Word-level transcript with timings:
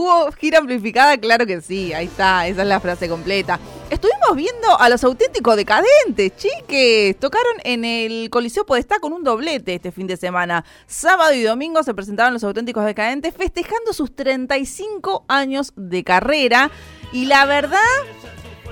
¿Hubo 0.00 0.32
gira 0.32 0.60
amplificada? 0.60 1.18
Claro 1.18 1.44
que 1.44 1.60
sí, 1.60 1.92
ahí 1.92 2.06
está, 2.06 2.46
esa 2.46 2.62
es 2.62 2.68
la 2.68 2.80
frase 2.80 3.06
completa. 3.06 3.60
Estuvimos 3.90 4.34
viendo 4.34 4.80
a 4.80 4.88
los 4.88 5.04
auténticos 5.04 5.56
decadentes, 5.56 6.32
chiques. 6.36 7.20
Tocaron 7.20 7.56
en 7.64 7.84
el 7.84 8.30
Coliseo 8.30 8.64
Podestá 8.64 8.98
con 8.98 9.12
un 9.12 9.22
doblete 9.22 9.74
este 9.74 9.92
fin 9.92 10.06
de 10.06 10.16
semana. 10.16 10.64
Sábado 10.86 11.34
y 11.34 11.42
domingo 11.42 11.82
se 11.82 11.92
presentaron 11.92 12.32
los 12.32 12.42
auténticos 12.44 12.86
decadentes 12.86 13.34
festejando 13.36 13.92
sus 13.92 14.16
35 14.16 15.26
años 15.28 15.74
de 15.76 16.02
carrera. 16.02 16.70
Y 17.12 17.26
la 17.26 17.44
verdad, 17.44 17.78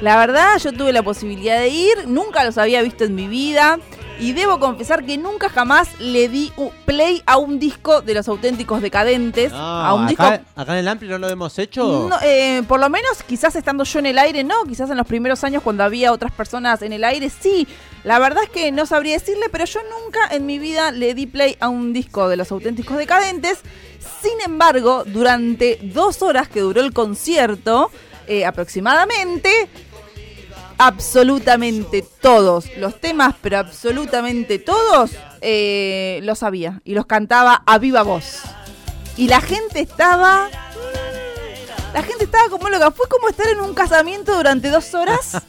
la 0.00 0.16
verdad, 0.16 0.56
yo 0.56 0.72
tuve 0.72 0.94
la 0.94 1.02
posibilidad 1.02 1.58
de 1.58 1.68
ir, 1.68 2.08
nunca 2.08 2.42
los 2.42 2.56
había 2.56 2.80
visto 2.80 3.04
en 3.04 3.14
mi 3.14 3.28
vida. 3.28 3.78
Y 4.20 4.32
debo 4.32 4.58
confesar 4.58 5.04
que 5.04 5.16
nunca 5.16 5.48
jamás 5.48 5.88
le 6.00 6.28
di 6.28 6.52
play 6.84 7.22
a 7.24 7.36
un 7.36 7.60
disco 7.60 8.02
de 8.02 8.14
los 8.14 8.26
auténticos 8.28 8.82
decadentes. 8.82 9.52
a 9.54 9.94
un 9.94 10.04
acá, 10.08 10.38
disco. 10.38 10.44
acá 10.56 10.72
en 10.72 10.78
el 10.78 10.88
Ampli 10.88 11.08
no 11.08 11.18
lo 11.18 11.28
hemos 11.28 11.56
hecho. 11.58 12.08
No, 12.10 12.16
eh, 12.22 12.62
por 12.66 12.80
lo 12.80 12.90
menos, 12.90 13.22
quizás 13.22 13.54
estando 13.54 13.84
yo 13.84 13.98
en 14.00 14.06
el 14.06 14.18
aire, 14.18 14.42
no. 14.42 14.64
Quizás 14.64 14.90
en 14.90 14.96
los 14.96 15.06
primeros 15.06 15.44
años, 15.44 15.62
cuando 15.62 15.84
había 15.84 16.12
otras 16.12 16.32
personas 16.32 16.82
en 16.82 16.92
el 16.92 17.04
aire, 17.04 17.30
sí. 17.30 17.68
La 18.02 18.18
verdad 18.18 18.42
es 18.44 18.50
que 18.50 18.72
no 18.72 18.86
sabría 18.86 19.14
decirle, 19.14 19.46
pero 19.50 19.64
yo 19.66 19.80
nunca 19.82 20.20
en 20.34 20.46
mi 20.46 20.58
vida 20.58 20.90
le 20.90 21.14
di 21.14 21.26
play 21.26 21.56
a 21.60 21.68
un 21.68 21.92
disco 21.92 22.28
de 22.28 22.36
los 22.36 22.50
auténticos 22.50 22.96
decadentes. 22.96 23.60
Sin 24.20 24.40
embargo, 24.44 25.04
durante 25.06 25.78
dos 25.82 26.22
horas 26.22 26.48
que 26.48 26.60
duró 26.60 26.80
el 26.80 26.92
concierto, 26.92 27.90
eh, 28.26 28.44
aproximadamente, 28.44 29.50
absolutamente 30.78 32.04
todos 32.20 32.66
los 32.76 33.00
temas, 33.00 33.34
pero 33.40 33.58
absolutamente 33.58 34.58
todos, 34.58 35.10
eh, 35.40 36.20
los 36.22 36.38
sabía 36.38 36.80
y 36.84 36.94
los 36.94 37.06
cantaba 37.06 37.62
a 37.66 37.78
viva 37.78 38.02
voz. 38.02 38.42
Y 39.16 39.26
la 39.28 39.40
gente 39.40 39.80
estaba. 39.80 40.48
La 41.92 42.02
gente 42.02 42.24
estaba 42.24 42.48
como 42.48 42.68
loca. 42.68 42.92
Fue 42.92 43.08
como 43.08 43.28
estar 43.28 43.48
en 43.48 43.60
un 43.60 43.74
casamiento 43.74 44.36
durante 44.36 44.70
dos 44.70 44.94
horas. 44.94 45.42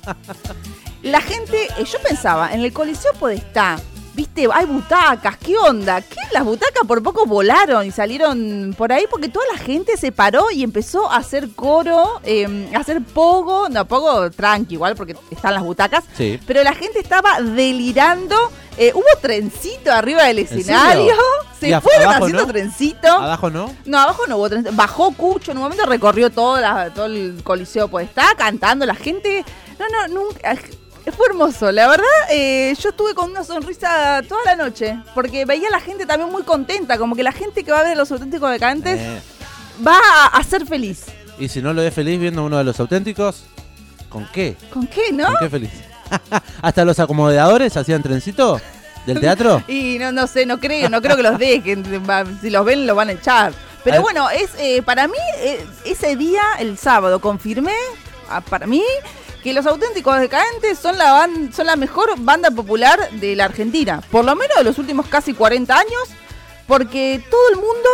La 1.03 1.21
gente. 1.21 1.67
eh, 1.77 1.85
yo 1.85 1.99
pensaba, 2.01 2.51
en 2.51 2.61
el 2.61 2.73
Coliseo 2.73 3.13
Podestá. 3.13 3.79
Viste, 4.19 4.49
hay 4.51 4.65
butacas, 4.65 5.37
¿qué 5.37 5.57
onda? 5.57 6.01
¿Qué? 6.01 6.17
Las 6.33 6.43
butacas 6.43 6.85
por 6.85 7.01
poco 7.01 7.25
volaron 7.25 7.85
y 7.85 7.91
salieron 7.91 8.75
por 8.77 8.91
ahí 8.91 9.05
porque 9.09 9.29
toda 9.29 9.45
la 9.53 9.57
gente 9.57 9.95
se 9.95 10.11
paró 10.11 10.51
y 10.51 10.61
empezó 10.61 11.09
a 11.09 11.15
hacer 11.15 11.51
coro, 11.55 12.19
eh, 12.25 12.69
a 12.75 12.79
hacer 12.79 13.01
pogo, 13.01 13.69
no, 13.69 13.85
pogo 13.85 14.29
tranqui 14.29 14.73
igual 14.73 14.97
porque 14.97 15.15
están 15.31 15.53
las 15.53 15.63
butacas, 15.63 16.03
Sí. 16.17 16.37
pero 16.45 16.61
la 16.65 16.73
gente 16.73 16.99
estaba 16.99 17.39
delirando. 17.39 18.35
Eh, 18.77 18.91
hubo 18.93 19.05
trencito 19.21 19.89
arriba 19.91 20.23
del 20.23 20.39
escenario. 20.39 21.13
¿Y 21.61 21.69
Se 21.69 21.79
fueron 21.81 22.13
haciendo 22.13 22.41
no? 22.41 22.47
trencito. 22.47 23.07
Abajo 23.07 23.49
no. 23.49 23.73
No, 23.85 23.99
abajo 23.99 24.23
no 24.27 24.35
hubo 24.35 24.49
trencito. 24.49 24.75
Bajó 24.75 25.11
Cucho, 25.13 25.51
en 25.51 25.57
un 25.59 25.63
momento 25.63 25.85
recorrió 25.85 26.29
todo, 26.29 26.59
la- 26.59 26.93
todo 26.93 27.05
el 27.05 27.39
coliseo, 27.43 27.87
pues 27.87 28.09
estaba 28.09 28.35
cantando 28.35 28.85
la 28.85 28.95
gente. 28.95 29.45
No, 29.79 29.85
no, 30.07 30.23
nunca. 30.23 30.57
Fue 31.15 31.25
hermoso, 31.27 31.71
la 31.71 31.87
verdad, 31.87 32.05
eh, 32.31 32.73
yo 32.79 32.89
estuve 32.89 33.13
con 33.13 33.31
una 33.31 33.43
sonrisa 33.43 34.21
toda 34.27 34.41
la 34.45 34.55
noche, 34.55 34.99
porque 35.15 35.45
veía 35.45 35.67
a 35.67 35.71
la 35.71 35.79
gente 35.79 36.05
también 36.05 36.31
muy 36.31 36.43
contenta, 36.43 36.97
como 36.97 37.15
que 37.15 37.23
la 37.23 37.31
gente 37.31 37.63
que 37.63 37.71
va 37.71 37.79
a 37.79 37.83
ver 37.83 37.93
a 37.93 37.95
los 37.95 38.11
auténticos 38.11 38.49
decadentes 38.51 38.99
Eh, 38.99 39.21
va 39.85 39.97
a, 39.97 40.37
a 40.37 40.43
ser 40.43 40.65
feliz. 40.65 41.05
Y 41.39 41.47
si 41.47 41.61
no 41.61 41.73
lo 41.73 41.81
ves 41.81 41.93
feliz 41.93 42.19
viendo 42.19 42.43
uno 42.45 42.57
de 42.57 42.63
los 42.63 42.79
auténticos, 42.79 43.43
¿con 44.09 44.27
qué? 44.31 44.55
¿Con 44.71 44.87
qué, 44.87 45.11
no? 45.11 45.25
¿Con 45.27 45.35
qué 45.39 45.49
feliz? 45.49 45.71
¿Hasta 46.61 46.85
los 46.85 46.99
acomodadores 46.99 47.75
hacían 47.77 48.01
trencito 48.03 48.59
del 49.05 49.19
teatro? 49.21 49.63
Y 49.67 49.97
no, 49.99 50.11
no 50.11 50.27
sé, 50.27 50.45
no 50.45 50.59
creo, 50.59 50.89
no 50.89 51.01
creo 51.01 51.15
que 51.17 51.23
los 51.23 51.37
dejen. 51.37 51.83
Si 52.41 52.49
los 52.49 52.65
ven, 52.65 52.85
los 52.87 52.95
van 52.95 53.09
a 53.09 53.13
echar. 53.13 53.53
Pero 53.83 53.97
A 53.97 53.99
bueno, 54.01 54.29
es 54.29 54.49
eh, 54.57 54.81
para 54.83 55.07
mí, 55.07 55.17
eh, 55.37 55.65
ese 55.85 56.15
día, 56.15 56.41
el 56.59 56.77
sábado, 56.77 57.19
confirmé, 57.19 57.75
ah, 58.29 58.41
para 58.41 58.67
mí, 58.67 58.83
que 59.43 59.53
los 59.53 59.65
auténticos 59.65 60.19
decadentes 60.19 60.77
son 60.79 60.97
la, 60.97 61.13
ban- 61.13 61.53
son 61.53 61.65
la 61.67 61.75
mejor 61.75 62.09
banda 62.19 62.51
popular 62.51 63.09
de 63.11 63.35
la 63.35 63.45
Argentina. 63.45 64.01
Por 64.11 64.25
lo 64.25 64.35
menos 64.35 64.57
de 64.57 64.63
los 64.63 64.77
últimos 64.77 65.07
casi 65.07 65.33
40 65.33 65.73
años, 65.77 66.09
porque 66.67 67.23
todo 67.29 67.49
el 67.51 67.55
mundo 67.55 67.89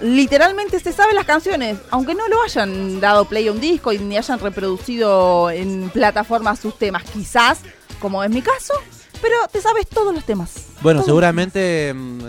literalmente 0.00 0.78
se 0.80 0.92
sabe 0.92 1.12
las 1.12 1.24
canciones, 1.24 1.76
aunque 1.90 2.14
no 2.14 2.26
lo 2.28 2.42
hayan 2.42 3.00
dado 3.00 3.24
play 3.24 3.48
a 3.48 3.52
un 3.52 3.60
disco 3.60 3.92
y 3.92 3.98
ni 3.98 4.16
hayan 4.16 4.38
reproducido 4.38 5.50
en 5.50 5.90
plataformas 5.90 6.60
sus 6.60 6.78
temas, 6.78 7.02
quizás, 7.04 7.60
como 8.00 8.22
es 8.22 8.30
mi 8.30 8.40
caso, 8.42 8.74
pero 9.20 9.36
te 9.50 9.60
sabes 9.60 9.88
todos 9.88 10.14
los 10.14 10.24
temas. 10.24 10.66
Bueno, 10.80 11.02
seguramente 11.02 11.92
mm, 11.94 12.20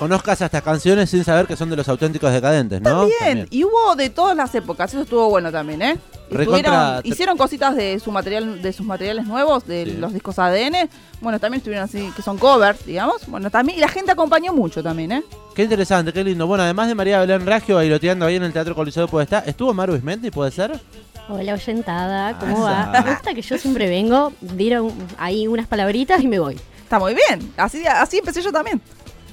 conozcas 0.00 0.40
estas 0.40 0.62
canciones 0.62 1.10
sin 1.10 1.22
saber 1.24 1.46
que 1.46 1.54
son 1.56 1.68
de 1.68 1.76
los 1.76 1.86
auténticos 1.88 2.32
decadentes, 2.32 2.80
¿no? 2.80 3.06
También. 3.06 3.46
y 3.50 3.64
hubo 3.64 3.94
de 3.94 4.08
todas 4.10 4.34
las 4.34 4.52
épocas, 4.54 4.90
eso 4.92 5.02
estuvo 5.02 5.28
bueno 5.28 5.52
también, 5.52 5.82
¿eh? 5.82 5.98
Recontra- 6.30 6.96
Estuvieron- 6.98 7.00
hicieron 7.04 7.36
cositas 7.36 7.76
de 7.76 8.00
su 8.00 8.10
material, 8.10 8.62
de 8.62 8.72
sus 8.72 8.86
materiales 8.86 9.26
nuevos, 9.26 9.66
de 9.66 9.84
Sí. 9.84 9.92
los 9.98 10.12
discos 10.14 10.38
ADN. 10.38 10.88
Bueno, 11.20 11.38
también 11.38 11.58
estuvieron 11.58 11.84
así, 11.84 12.10
que 12.16 12.22
son 12.22 12.38
covers, 12.38 12.86
digamos. 12.86 13.26
Bueno, 13.26 13.50
también, 13.50 13.76
y 13.78 13.80
la 13.80 13.88
gente 13.88 14.10
acompañó 14.12 14.52
mucho 14.54 14.82
también, 14.82 15.12
¿eh? 15.12 15.22
Qué 15.54 15.64
interesante, 15.64 16.12
qué 16.12 16.24
lindo. 16.24 16.46
Bueno, 16.46 16.64
además 16.64 16.88
de 16.88 16.94
María 16.94 17.20
Belén 17.20 17.44
Raggio 17.46 17.76
bailoteando 17.76 18.24
ahí 18.24 18.36
en 18.36 18.44
el 18.44 18.52
Teatro 18.54 18.74
Coliseo 18.74 19.04
de 19.04 19.10
Podestá, 19.10 19.40
¿estuvo 19.40 19.74
Maru 19.74 19.94
Ismendi, 19.96 20.30
puede 20.30 20.50
ser? 20.50 20.80
Hola, 21.28 21.52
oyentada, 21.54 22.38
¿cómo 22.38 22.66
Asa. 22.66 22.90
va? 22.90 23.02
Me 23.02 23.10
gusta 23.12 23.34
que 23.34 23.42
yo 23.42 23.58
siempre 23.58 23.88
vengo, 23.88 24.32
dieron 24.40 24.90
ahí 25.18 25.46
unas 25.46 25.66
palabritas 25.66 26.20
y 26.22 26.26
me 26.28 26.38
voy. 26.38 26.58
Está 26.82 26.98
muy 26.98 27.14
bien. 27.14 27.52
Así, 27.56 27.84
así 27.86 28.18
empecé 28.18 28.40
yo 28.42 28.50
también. 28.50 28.80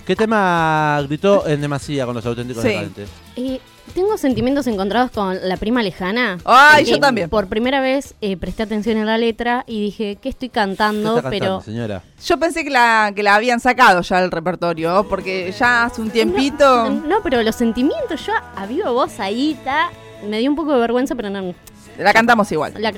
¿Qué 0.07 0.16
tema 0.16 1.00
gritó 1.06 1.45
en 1.47 1.59
demasía 1.59 2.06
con 2.06 2.16
los 2.16 2.25
auténticos 2.25 2.63
Sí. 2.63 2.69
decadentes? 2.69 3.09
Eh, 3.35 3.59
tengo 3.94 4.18
sentimientos 4.18 4.66
encontrados 4.68 5.12
con 5.12 5.38
la 5.47 5.57
prima 5.57 5.84
lejana. 5.84 6.38
Ay, 6.45 6.84
Eh, 6.85 6.91
yo 6.91 7.00
también. 7.00 7.29
Por 7.29 7.47
primera 7.47 7.81
vez 7.81 8.16
eh, 8.22 8.38
presté 8.38 8.63
atención 8.63 8.97
a 9.00 9.03
la 9.06 9.17
letra 9.17 9.66
y 9.67 9.81
dije, 9.81 10.17
¿qué 10.22 10.29
estoy 10.29 10.47
¿Qué 10.47 10.53
cantando? 10.53 11.17
está 11.17 11.23
cantando, 11.29 11.29
Pero 11.29 11.62
señora? 11.62 12.01
Yo 12.25 12.40
pensé 12.40 12.63
que 12.63 12.69
la, 12.69 13.12
que 13.13 13.22
la 13.22 13.35
habían 13.35 13.59
sacado 13.59 14.01
ya 14.01 14.22
del 14.22 14.31
repertorio, 14.31 15.06
porque 15.09 15.51
ya 15.51 15.84
hace 15.84 16.01
un 16.01 16.09
tiempito. 16.09 16.90
No, 16.90 17.07
no, 17.07 17.22
pero 17.22 17.44
los 17.44 17.56
sentimientos, 17.56 18.25
yo 18.25 18.31
a 18.56 18.66
viva 18.66 18.90
voz 18.91 19.19
ahí, 19.19 19.59
ta, 19.66 19.90
me 20.25 20.40
dio 20.40 20.50
un 20.50 20.56
poco 20.56 20.72
de 20.73 20.79
vergüenza, 20.79 21.16
pero 21.16 21.29
no. 21.29 21.53
La 21.97 22.13
cantamos 22.13 22.50
igual. 22.53 22.73
La- 22.78 22.94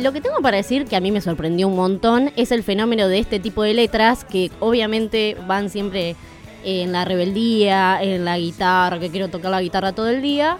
lo 0.00 0.12
que 0.12 0.20
tengo 0.20 0.40
para 0.42 0.56
decir, 0.58 0.84
que 0.86 0.96
a 0.96 1.00
mí 1.00 1.10
me 1.10 1.20
sorprendió 1.20 1.68
un 1.68 1.76
montón, 1.76 2.30
es 2.36 2.52
el 2.52 2.62
fenómeno 2.62 3.08
de 3.08 3.18
este 3.18 3.40
tipo 3.40 3.62
de 3.62 3.74
letras 3.74 4.24
que 4.24 4.50
obviamente 4.60 5.36
van 5.46 5.70
siempre 5.70 6.16
en 6.64 6.92
la 6.92 7.04
rebeldía, 7.04 8.02
en 8.02 8.24
la 8.24 8.38
guitarra, 8.38 8.98
que 8.98 9.10
quiero 9.10 9.28
tocar 9.28 9.50
la 9.50 9.62
guitarra 9.62 9.92
todo 9.92 10.08
el 10.08 10.20
día. 10.22 10.58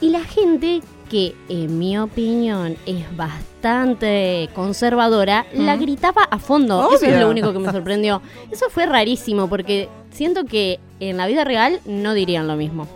Y 0.00 0.10
la 0.10 0.20
gente 0.24 0.80
que, 1.10 1.34
en 1.48 1.78
mi 1.78 1.98
opinión, 1.98 2.76
es 2.86 3.04
bastante 3.16 4.48
conservadora, 4.54 5.46
la 5.54 5.76
gritaba 5.76 6.22
a 6.30 6.38
fondo. 6.38 6.90
Eso 6.94 7.06
es 7.06 7.20
lo 7.20 7.28
único 7.28 7.52
que 7.52 7.58
me 7.58 7.70
sorprendió. 7.70 8.22
Eso 8.50 8.66
fue 8.70 8.86
rarísimo 8.86 9.48
porque 9.48 9.88
siento 10.10 10.44
que 10.44 10.80
en 11.00 11.16
la 11.16 11.26
vida 11.26 11.44
real 11.44 11.80
no 11.84 12.14
dirían 12.14 12.46
lo 12.48 12.56
mismo. 12.56 12.86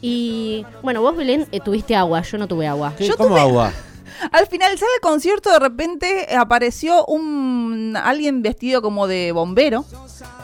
Y 0.00 0.64
bueno, 0.82 1.00
vos, 1.02 1.16
Belén, 1.16 1.46
eh, 1.52 1.60
tuviste 1.60 1.94
agua, 1.94 2.22
yo 2.22 2.38
no 2.38 2.48
tuve 2.48 2.66
agua. 2.66 2.92
¿Qué? 2.98 3.06
Yo 3.06 3.16
¿Cómo 3.16 3.30
tuve- 3.36 3.40
agua? 3.40 3.72
Al 4.30 4.46
finalizar 4.46 4.88
el 4.94 5.00
concierto, 5.00 5.50
de 5.50 5.58
repente 5.58 6.26
apareció 6.36 7.04
un 7.06 7.96
alguien 7.96 8.42
vestido 8.42 8.82
como 8.82 9.06
de 9.06 9.32
bombero 9.32 9.84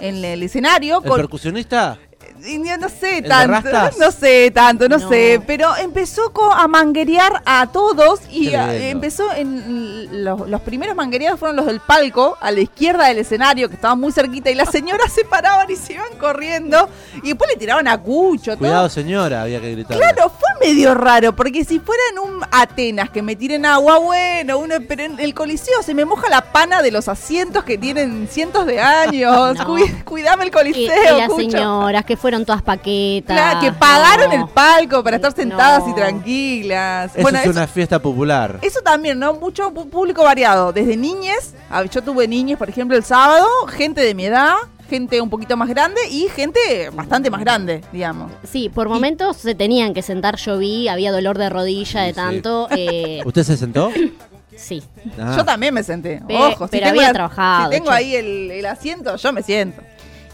en 0.01 0.25
el 0.25 0.43
escenario. 0.43 0.99
¿El 1.03 1.09
con- 1.09 1.17
percusionista? 1.21 1.99
Y 2.47 2.59
no, 2.59 2.89
sé 2.89 3.23
tanto, 3.23 3.69
no 3.99 4.11
sé 4.13 4.51
tanto, 4.53 4.89
no, 4.89 4.99
No. 4.99 5.09
sé, 5.09 5.41
pero 5.47 5.77
empezó 5.77 6.33
a 6.53 6.69
manguerear 6.69 7.43
a 7.45 7.67
todos 7.73 8.21
y 8.31 8.55
a- 8.55 8.75
empezó 8.91 9.33
en 9.35 10.25
los, 10.25 10.49
los 10.49 10.61
primeros 10.61 10.95
manguereados 10.97 11.39
fueron 11.39 11.57
los 11.57 11.67
del 11.67 11.81
palco 11.81 12.37
a 12.41 12.51
la 12.51 12.61
izquierda 12.61 13.07
del 13.09 13.19
escenario 13.19 13.69
que 13.69 13.75
estaban 13.75 13.99
muy 14.01 14.13
cerquita 14.13 14.51
y 14.51 14.55
las 14.55 14.71
señoras 14.71 15.13
se 15.13 15.25
paraban 15.25 15.71
y 15.71 15.77
se 15.77 15.95
iban 15.95 16.17
corriendo 16.19 16.89
y 17.23 17.29
después 17.29 17.51
le 17.51 17.57
tiraban 17.57 17.89
a 17.89 17.99
Cucho, 17.99 18.53
todo. 18.53 18.59
Cuidado, 18.59 18.89
señora, 18.89 19.43
había 19.43 19.61
que 19.61 19.73
gritar. 19.73 19.97
Claro, 19.97 20.31
fue 20.31 20.49
medio 20.69 20.95
raro, 20.95 21.35
porque 21.35 21.65
si 21.65 21.81
fuera 21.81 22.03
en 22.13 22.19
un 22.21 22.45
Atenas 22.51 23.11
que 23.11 23.23
me 23.23 23.35
tiren 23.37 23.67
agua, 23.67 23.99
bueno, 23.99 24.59
uno, 24.59 24.77
pero 24.87 25.03
en 25.03 25.19
el 25.19 25.35
Coliseo 25.35 25.83
se 25.83 25.95
me 25.95 26.05
moja 26.05 26.29
la 26.31 26.53
pana 26.53 26.83
de 26.83 26.91
los 26.93 27.09
asientos 27.09 27.65
que 27.65 27.77
tienen 27.79 28.29
cientos 28.31 28.67
de 28.67 28.81
años. 28.81 29.57
No. 29.59 29.77
Cuidame 30.05 30.43
el 30.45 30.49
Y, 30.49 30.51
Coliseo, 30.53 31.17
y 31.17 31.19
las 31.21 31.29
Cucho. 31.29 31.51
señoras 31.51 32.05
que 32.05 32.17
fueron 32.17 32.28
todas 32.45 32.63
paquetas. 32.63 33.37
Claro, 33.37 33.61
que 33.61 33.73
pagaron 33.73 34.29
No. 34.31 34.45
el 34.45 34.49
palco 34.53 35.03
para 35.03 35.17
estar 35.17 35.33
sentadas 35.33 35.85
No. 35.85 35.91
y 35.91 35.95
tranquilas. 35.95 37.13
Eso 37.13 37.23
bueno, 37.23 37.39
es 37.39 37.45
eso, 37.45 37.53
una 37.53 37.67
fiesta 37.67 37.99
popular. 38.01 38.59
eso 38.63 38.81
también, 38.83 39.19
¿no? 39.19 39.35
Mucho 39.35 39.73
público 39.73 40.23
variado. 40.23 40.73
Desde 40.73 40.97
niñes, 40.97 41.55
a- 41.71 41.85
yo 41.85 42.03
tuve 42.03 42.29
niñes, 42.29 42.59
por 42.59 42.69
ejemplo, 42.69 42.97
el 42.97 43.05
sábado, 43.05 43.47
gente 43.69 44.01
de 44.01 44.15
mi 44.15 44.27
edad, 44.27 44.55
gente 44.89 45.21
un 45.21 45.29
poquito 45.31 45.57
más 45.57 45.69
grande 45.69 46.01
y 46.11 46.29
gente 46.29 46.91
bastante 46.95 47.31
más 47.31 47.41
grande, 47.41 47.83
digamos. 47.93 48.33
Sí, 48.51 48.69
por 48.69 48.89
momentos 48.89 49.37
se 49.37 49.55
tenían 49.55 49.93
que 49.95 50.03
sentar, 50.03 50.37
yo 50.37 50.57
vi, 50.59 50.89
había 50.89 51.13
dolor 51.13 51.37
de 51.39 51.51
rodilla 51.51 52.03
de 52.03 52.11
Sí. 52.11 52.15
tanto. 52.17 52.69
eh, 52.71 53.21
¿Usted 53.25 53.43
se 53.45 53.57
sentó? 53.59 53.91
sí. 54.57 54.83
Ah. 55.21 55.35
Yo 55.37 55.45
también 55.45 55.75
me 55.75 55.83
senté. 55.83 56.21
Pe- 56.27 56.35
Ojo, 56.37 56.65
si 56.67 56.71
pero 56.73 56.87
tengo 56.87 57.01
había 57.01 57.09
la- 57.09 57.13
trabajado, 57.13 57.71
Si 57.71 57.77
tengo 57.79 57.91
che. 57.91 57.97
ahí 57.97 58.15
el, 58.17 58.51
el 58.51 58.67
asiento, 58.67 59.17
yo 59.17 59.33
me 59.33 59.43
siento. 59.43 59.83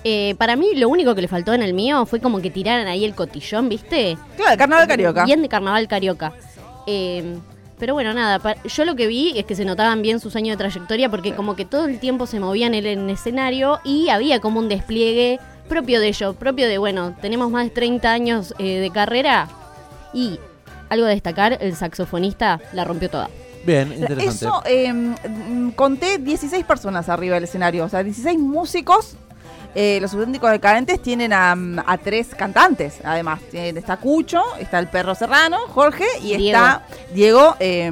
Eh, 0.04 0.34
para 0.36 0.54
mí 0.54 0.74
lo 0.74 0.88
único 0.88 1.14
que 1.14 1.22
le 1.22 1.28
faltó 1.28 1.54
en 1.54 1.62
el 1.62 1.72
mío 1.72 2.04
fue 2.04 2.20
como 2.20 2.40
que 2.40 2.50
tiraran 2.50 2.86
ahí 2.86 3.04
el 3.04 3.14
cotillón, 3.14 3.68
¿viste? 3.70 4.18
Claro, 4.36 4.52
el 4.52 4.58
carnaval 4.58 4.86
carioca. 4.86 5.24
Bien 5.24 5.40
de 5.40 5.48
carnaval 5.48 5.88
carioca. 5.88 6.34
Eh, 6.86 7.38
pero 7.78 7.94
bueno, 7.94 8.14
nada, 8.14 8.40
yo 8.64 8.84
lo 8.84 8.94
que 8.94 9.06
vi 9.06 9.36
es 9.36 9.44
que 9.46 9.56
se 9.56 9.64
notaban 9.64 10.00
bien 10.02 10.20
sus 10.20 10.36
años 10.36 10.56
de 10.56 10.58
trayectoria 10.58 11.08
porque 11.08 11.34
como 11.34 11.56
que 11.56 11.64
todo 11.64 11.86
el 11.86 11.98
tiempo 11.98 12.26
se 12.26 12.38
movían 12.38 12.74
en 12.74 12.86
el 12.86 13.10
escenario 13.10 13.80
y 13.84 14.10
había 14.10 14.40
como 14.40 14.60
un 14.60 14.68
despliegue 14.68 15.40
propio 15.68 16.00
de 16.00 16.08
ellos, 16.08 16.36
propio 16.36 16.68
de, 16.68 16.78
bueno, 16.78 17.16
tenemos 17.20 17.50
más 17.50 17.64
de 17.64 17.70
30 17.70 18.12
años 18.12 18.54
eh, 18.58 18.78
de 18.78 18.90
carrera 18.90 19.48
y 20.12 20.38
algo 20.88 21.06
a 21.06 21.08
destacar, 21.08 21.58
el 21.60 21.74
saxofonista 21.74 22.60
la 22.72 22.84
rompió 22.84 23.10
toda. 23.10 23.28
Bien, 23.66 23.92
interesante. 23.92 24.28
Eso, 24.28 24.62
eh, 24.66 25.72
conté 25.74 26.18
16 26.18 26.64
personas 26.64 27.08
arriba 27.08 27.34
del 27.34 27.44
escenario, 27.44 27.84
o 27.84 27.88
sea, 27.88 28.02
16 28.02 28.38
músicos. 28.38 29.16
Eh, 29.74 29.98
los 30.00 30.14
auténticos 30.14 30.50
decadentes 30.50 31.02
tienen 31.02 31.32
a, 31.32 31.56
a 31.86 31.98
tres 31.98 32.34
cantantes, 32.34 32.98
además. 33.04 33.40
Tienen- 33.50 33.76
Está 33.76 33.96
Cucho, 33.96 34.40
está 34.60 34.78
el 34.78 34.86
perro 34.88 35.14
serrano, 35.14 35.58
Jorge, 35.68 36.04
y 36.20 36.36
Diego. 36.36 36.44
está 36.58 36.82
Diego, 37.12 37.56
eh, 37.58 37.90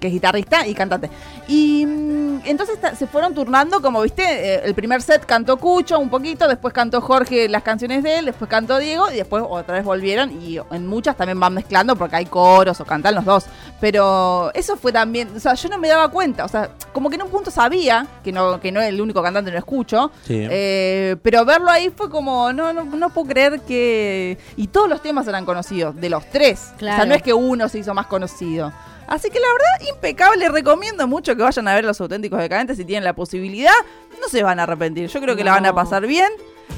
que 0.00 0.06
es 0.06 0.12
guitarrista 0.12 0.66
y 0.66 0.74
cantante. 0.74 1.10
Y 1.48 1.84
mm, 1.86 2.27
entonces 2.44 2.78
se 2.98 3.06
fueron 3.06 3.34
turnando, 3.34 3.80
como 3.80 4.02
viste, 4.02 4.22
eh, 4.22 4.60
el 4.64 4.74
primer 4.74 5.02
set 5.02 5.24
cantó 5.26 5.56
Cucho 5.56 5.98
un 5.98 6.08
poquito, 6.10 6.46
después 6.48 6.72
cantó 6.74 7.00
Jorge 7.00 7.48
las 7.48 7.62
canciones 7.62 8.02
de 8.02 8.18
él, 8.18 8.24
después 8.26 8.48
cantó 8.50 8.78
Diego, 8.78 9.10
y 9.10 9.16
después 9.16 9.44
otra 9.48 9.74
vez 9.74 9.84
volvieron, 9.84 10.30
y 10.42 10.58
en 10.70 10.86
muchas 10.86 11.16
también 11.16 11.38
van 11.40 11.54
mezclando 11.54 11.96
porque 11.96 12.16
hay 12.16 12.26
coros 12.26 12.80
o 12.80 12.84
cantan 12.84 13.14
los 13.14 13.24
dos. 13.24 13.46
Pero 13.80 14.50
eso 14.54 14.76
fue 14.76 14.92
también, 14.92 15.28
o 15.36 15.40
sea, 15.40 15.54
yo 15.54 15.68
no 15.68 15.78
me 15.78 15.88
daba 15.88 16.08
cuenta, 16.08 16.44
o 16.44 16.48
sea, 16.48 16.70
como 16.92 17.08
que 17.08 17.16
en 17.16 17.22
un 17.22 17.30
punto 17.30 17.50
sabía 17.50 18.06
que 18.24 18.32
no, 18.32 18.60
que 18.60 18.72
no 18.72 18.80
es 18.80 18.88
el 18.88 19.00
único 19.00 19.22
cantante, 19.22 19.50
no 19.50 19.58
escucho, 19.58 20.10
Sí. 20.26 20.46
eh, 20.50 21.16
pero 21.22 21.44
verlo 21.44 21.70
ahí 21.70 21.90
fue 21.94 22.10
como, 22.10 22.52
no, 22.52 22.72
no, 22.72 22.84
no 22.84 23.10
puedo 23.10 23.28
creer 23.28 23.60
que... 23.60 24.36
Y 24.56 24.66
todos 24.68 24.88
los 24.88 25.00
temas 25.00 25.26
eran 25.28 25.44
conocidos, 25.44 25.94
de 25.96 26.10
los 26.10 26.28
tres. 26.30 26.60
O 26.60 26.68
sea, 26.70 26.76
Claro. 26.78 27.06
no 27.06 27.14
es 27.14 27.22
que 27.22 27.32
uno 27.32 27.68
se 27.68 27.78
hizo 27.78 27.94
más 27.94 28.06
conocido. 28.06 28.72
Así 29.06 29.30
que 29.30 29.38
la 29.40 29.46
verdad, 29.46 29.94
impecable, 29.94 30.48
recomiendo 30.50 31.06
mucho 31.08 31.34
que 31.34 31.42
vayan 31.42 31.66
a 31.66 31.74
ver 31.74 31.82
los 31.84 31.98
auténticos 31.98 32.27
decadentes 32.36 32.76
si 32.76 32.84
tienen 32.84 33.04
la 33.04 33.14
posibilidad. 33.14 33.72
No 34.20 34.28
se 34.28 34.42
van 34.42 34.60
a 34.60 34.64
arrepentir, 34.64 35.08
yo 35.08 35.20
creo 35.20 35.36
que 35.36 35.44
la 35.44 35.52
van 35.52 35.66
a 35.66 35.74
pasar 35.74 36.06
bien. 36.06 36.30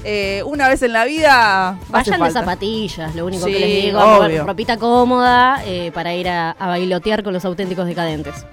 Eh, 0.04 0.42
una 0.46 0.68
vez 0.68 0.82
en 0.82 0.92
la 0.92 1.04
vida... 1.04 1.76
Vayan 1.88 2.12
de 2.14 2.18
falta. 2.26 2.40
zapatillas, 2.40 3.14
lo 3.16 3.26
único 3.26 3.46
Sí, 3.46 3.52
que 3.52 3.58
les 3.58 3.82
digo, 3.84 4.00
obvio. 4.00 4.46
ropita 4.46 4.76
cómoda 4.78 5.62
eh, 5.66 5.90
para 5.92 6.14
ir 6.14 6.28
a, 6.28 6.52
a 6.52 6.68
bailotear 6.68 7.22
con 7.24 7.32
los 7.32 7.44
auténticos 7.44 7.86
decadentes. 7.86 8.46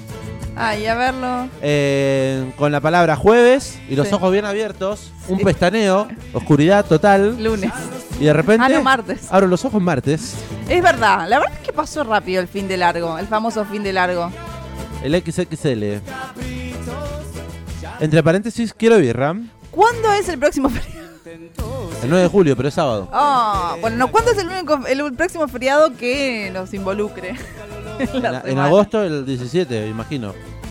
Ay, 0.56 0.86
a 0.88 0.96
verlo. 0.96 1.48
eh, 1.62 2.50
con 2.58 2.72
la 2.72 2.80
palabra 2.80 3.18
jueves 3.18 3.78
y 3.90 3.98
los 3.98 4.08
Sí. 4.08 4.14
ojos 4.14 4.32
bien 4.32 4.46
abiertos, 4.46 5.12
un 5.28 5.40
pestaneo, 5.40 6.08
oscuridad 6.32 6.86
total, 6.86 7.44
Lunes. 7.44 7.72
y 8.22 8.24
de 8.24 8.32
repente 8.34 8.66
Ah, 8.66 8.70
no, 8.70 8.82
martes. 8.82 9.28
abro 9.30 9.48
los 9.48 9.66
ojos 9.66 9.82
martes, 9.82 10.36
Es 10.70 10.82
verdad, 10.82 11.28
la 11.28 11.40
verdad 11.40 11.56
es 11.60 11.66
que 11.66 11.74
pasó 11.74 12.06
rápido 12.06 12.42
el 12.42 12.48
fin 12.48 12.70
de 12.70 12.78
largo, 12.78 13.18
el 13.20 13.28
famoso 13.28 13.66
fin 13.66 13.84
de 13.84 13.92
largo. 13.92 14.32
El 15.04 15.22
XXL. 15.22 16.02
Entre 18.00 18.24
paréntesis, 18.24 18.74
quiero 18.74 18.98
birra. 18.98 19.36
¿Cuándo 19.72 20.12
es 20.14 20.28
el 20.30 20.40
próximo 20.40 20.70
feriado? 20.70 21.04
El 22.04 22.10
9 22.10 22.24
de 22.24 22.30
julio, 22.30 22.56
pero 22.58 22.68
es 22.68 22.74
sábado. 22.74 23.08
Ah, 23.14 23.78
bueno, 23.80 23.96
no, 23.98 24.12
¿cuándo 24.12 24.32
es 24.32 24.38
el, 24.38 24.48
único, 24.50 24.80
el 24.88 25.14
próximo 25.14 25.48
feriado 25.48 25.96
que 25.96 26.50
nos 26.54 26.74
involucre? 26.74 27.36
En, 28.00 28.24
La 28.24 28.40
en 28.40 28.42
semana. 28.42 28.66
agosto, 28.66 29.04
el 29.04 29.24
17, 29.24 29.88
imagino. 29.88 30.34